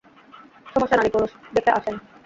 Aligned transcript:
সমস্যা 0.73 0.95
নারী-পুরুষ 0.97 1.31
দেখে 1.55 1.71
আসে 1.71 1.89
না। 1.93 1.99